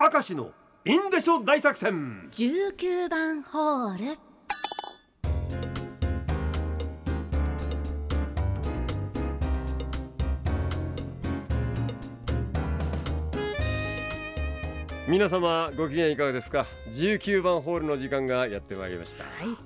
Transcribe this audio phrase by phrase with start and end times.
[0.00, 0.52] 明石の
[0.84, 2.28] インデショ大作戦。
[2.30, 4.18] 19番ホール。
[15.08, 19.56] 皆様ご機嫌いかがですか？19番ホールの時間がやってまいりました、はい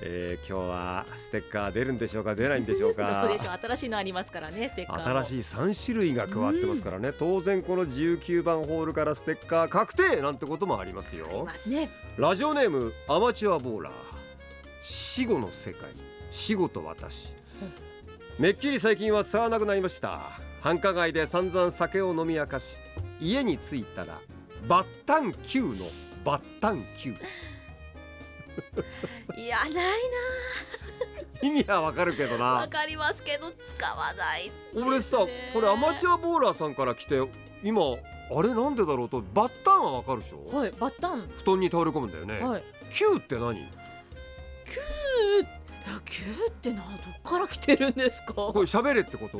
[0.00, 3.22] えー、今日はステッカー出るんでしょうか出ないんでしょうか。
[3.62, 5.20] 新しいのありますからねステッカーも。
[5.22, 11.90] 新しい3種類が加わってますからね、当然この19番ホールからステッカー確定なんてこともありますありよますね。
[12.16, 13.92] ラジオネームアマチュアボーラー。
[14.82, 15.90] 死後の世界。
[16.30, 17.34] 死後と私。
[18.38, 20.54] めっきり最近は吸わなくなりました。
[20.64, 22.78] 繁華街で散々酒を飲み明かし
[23.20, 24.18] 家に着いたら
[24.66, 25.74] バッタン級の
[26.24, 27.14] バッタン級
[29.36, 29.72] いやない
[31.42, 32.38] 意味はわかるけどな。
[32.38, 35.18] なわかりますけど使わない俺さ
[35.52, 37.20] これアマチュアボーラーさんから来て
[37.62, 41.28] 今あれなんでだろうとバッタンはわかるでしょ、はいバッタン。
[41.36, 42.64] 布団に倒れ込むんだよね、はい。
[42.90, 43.44] 級って何？
[45.86, 46.90] 野球ってなどっ
[47.22, 48.32] から来てるんですか？
[48.34, 49.38] これ喋れってこと？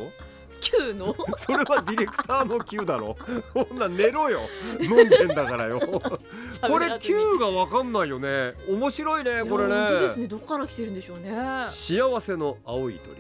[0.65, 1.15] 球の？
[1.37, 3.17] それはディレクターの級だろ。
[3.53, 4.41] こんなん寝ろよ。
[4.81, 5.81] 飲んでんだからよ。
[5.81, 8.55] これ級がわかんないよね。
[8.69, 10.23] 面白いねこれいや本当ですね。
[10.23, 11.67] ねどっから来てるんでしょうね。
[11.69, 13.17] 幸せの青い鳥。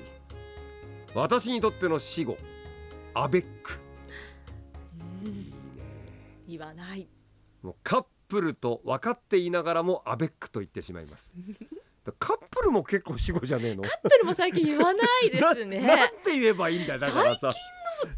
[1.15, 2.37] 私にとっての死後。
[3.13, 3.79] アベック。
[5.25, 5.53] うんいいね
[6.49, 7.07] 言わない。
[7.63, 11.33] もうカップルと分かっていながらもアベックと言ってしまいます。
[12.19, 13.83] カップルも結構死後じゃねえの？
[13.83, 15.81] カップルも最近言わないですね。
[15.81, 17.53] な なんて言えばいいんだよだからさ。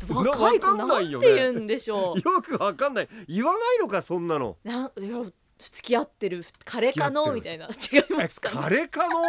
[0.09, 2.19] 若い子わかんなんて言うんでしょう。
[2.29, 3.09] よくわかんない。
[3.29, 4.57] 言わないのかそんなの。
[4.65, 5.23] なんいや
[5.59, 7.33] 付き合ってる彼かの？
[7.33, 7.67] み付たいな。
[7.67, 8.57] 違いえますかね。
[8.63, 9.21] 彼かの？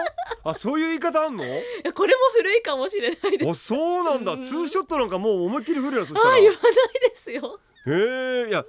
[0.43, 1.43] あそういう言い方あんの？
[1.45, 1.47] い
[1.83, 3.49] やこれも古いかもしれないです。
[3.51, 4.33] あそうなんだ。
[4.33, 4.43] うん。
[4.43, 6.35] ツーショットなんかもう思いっきり振るよそしたら。
[6.35, 7.59] あ言わないですよ。
[7.87, 8.65] へえいや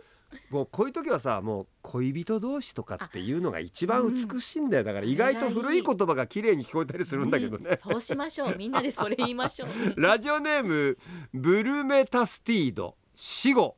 [0.51, 4.85] もうこういう時はさもう恋人同士とかっていうのが一番美しいんだよ。
[4.85, 8.57] だから意外と古い言葉が綺麗に聞こえたりするんだけどうんね、そうしましょう。
[8.57, 10.01] みんなでそれ言いましょう。
[10.01, 10.97] ラジオネーム
[11.35, 13.77] ブルメタスティード死後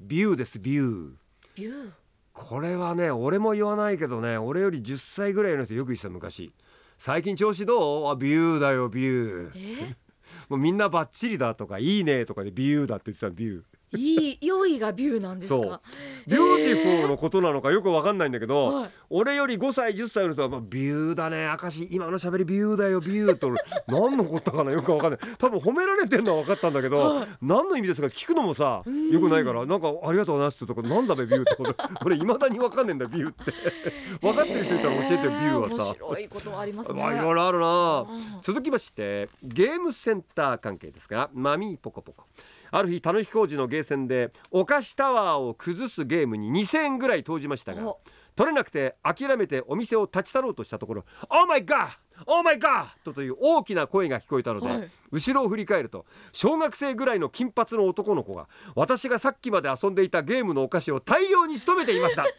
[0.00, 1.10] ビューですビュー。
[1.56, 1.90] ビュー。
[2.32, 4.38] これはね俺も言わないけどね。
[4.38, 6.52] 俺より10歳ぐらいの人よく言ってた昔。
[6.98, 8.08] 最近調子どう？
[8.10, 9.52] あビューだよビュー。
[9.90, 9.96] え？
[10.48, 13.62] もうみんなバッチリだとかいいねとかでビューだって言ってたビュー
[13.96, 15.62] いい良いがビューなんですか？
[15.62, 15.80] そう。
[16.26, 18.90] ビューティフルのことなのかよくわかんないんだけど、はい。
[19.10, 23.50] 俺より5歳10歳の人は、まあ、ビューだね明石今の喋りビューだよビューと
[23.86, 25.20] 何のことかなよくわかんない。
[25.38, 27.26] 多分褒められてるのは分かったんだけど、はい。
[27.42, 28.06] 何の意味ですか？
[28.08, 31.74] 聞くのもさんよくないからなんかありがとうございますってとこなんだべビューってこと？
[32.06, 33.52] 俺いまだに分かんねえんだよビューって。
[34.22, 35.76] 分かってる人いたら教えてよビューはさ。
[35.76, 37.00] 面白いことありますね。
[37.02, 38.00] まあいろいろあるな。
[38.00, 38.04] う
[38.38, 38.40] ん。
[38.42, 42.26] 続きましてゲームセンター関係ですがマミーポコポコ
[42.72, 48.00] ある日楽し工事のゲーセンでお菓子タワーを崩すゲームに2000円ぐらい投じましたがお
[48.34, 51.92] 取れなくて諦めてお店を立ち去ろうとしたところ「オーマイガー
[52.26, 62.24] オーマイガー!」という大きな声が聞こえたので、はい後ろを振り返ると小学生ぐらいの金髪の男の子が私がさっきまで遊んでいたゲームのお菓子を大量に仕留めていました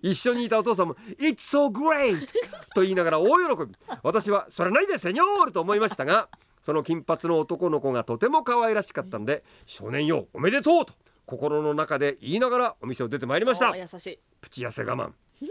[0.00, 2.28] 一緒にいたお父さんも「It's so great!」
[2.76, 3.26] と言いながら大
[3.56, 6.28] 喜び私は「それないでセニョール!」と思いましたが
[6.62, 10.94] その金髪の男の子がとても可愛らしかったので「少年よおめでとう!」と
[11.26, 13.70] 心の中で言いながらお店を出てまいりました。
[13.72, 14.18] あ優しい。
[14.40, 15.12] プチ痩せ我慢。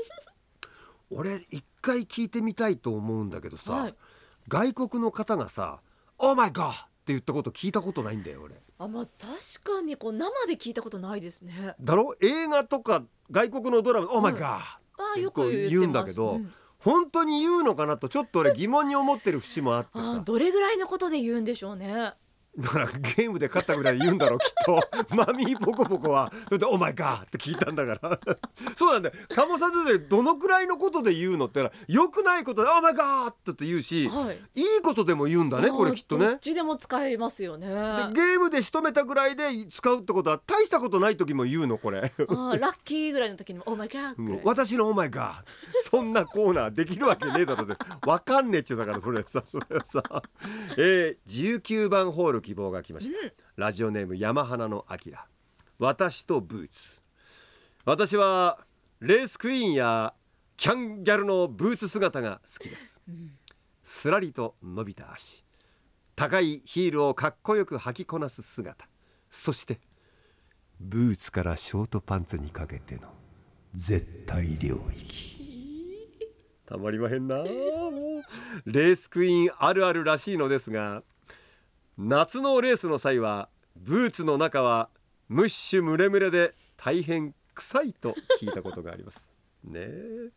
[1.09, 3.95] 俺一回聞いてみたいと思うんだけどさ、はい。
[4.47, 5.81] 外国の方がさ
[6.17, 8.55] 「オーマイガー!」って言ったこと聞いたことないんだよ俺。
[8.79, 11.75] あまあ確かにこう生で聞いたことないですね。
[11.79, 12.15] だろ？
[12.21, 15.67] 映画とか外国のドラマ「オーマイガー!」ってます。
[15.69, 22.13] 言うんだけどうん本当に言うのかなとちょっと俺疑問に思ってる節もあってあさどれぐらいのことで言うんでしょうね。
[22.57, 24.81] だからゲームで勝ったぐらい言うんだろうきっと
[25.15, 28.19] マミーポコポコはそれで「オーマイガー!」って聞いたんだから
[28.75, 36.39] そうなんだよ鴨さんでどのくらいのことで言うのってよくないことで「オーマイガー!」って言うしはいいいことでも言うんだねこれきっとねどっ。
[36.39, 42.01] ちでも使えますよねでゲームで仕留めたぐらいで使うってことは大したことない時も言うのこれ。
[42.17, 45.35] ラッキーぐらいの時にも「オーマイガー」ぐらい私の「オーマイガー」
[45.89, 47.75] そんなコーナーできるわけねえだろで
[48.05, 50.03] わかんねえっちゅうだからそれさそれはさ、
[50.77, 53.17] えー、19番ホール希望が来ました、
[53.57, 55.27] ラジオネーム山花のあきら
[55.79, 57.01] 私とブーツ。
[57.83, 58.59] 私は
[59.01, 60.13] レースクイーンや
[60.55, 63.01] キャンギャルのブーツ姿が好きです、
[63.83, 65.43] すらりと伸びた足。
[66.15, 68.87] 高いヒールをかっこよく履きこなす姿。
[69.29, 69.81] そして
[70.79, 73.09] ブーツからショートパンツにかけての
[73.75, 75.35] 絶対領域。
[76.65, 77.45] たまりまへんなもう。
[78.65, 81.03] レースクイーンあるあるらしいのですが
[81.97, 84.89] 夏のレースの際はブーツの中は
[85.29, 89.31] ムッシュムレムレで大変臭いと聞いたことがあります。
[89.65, 90.29] ねえ。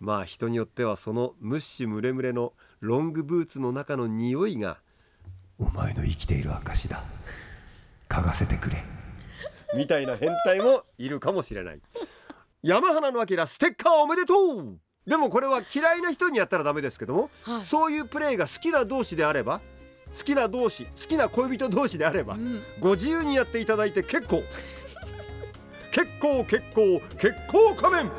[0.00, 4.78] まあ人によってはそのムッシュムレムレのロングブーツの中の匂いが
[5.58, 7.02] お前の生きている証だ。
[8.08, 8.82] 嗅がせてくれ。
[9.76, 11.82] みたいな変態もいるかもしれない。
[12.62, 14.78] 山花のあきらステッカーおめでとう。
[15.06, 17.62] でもこれは嫌いな人にやったらダメですけども、はい。
[17.62, 19.60] そういうプレーが好きな同士であれば
[20.16, 22.62] 好きな同士好きな恋人同士であれば、うん。
[22.80, 24.42] ご自由にやっていただいて結構。
[25.90, 28.10] 結構結構結構仮面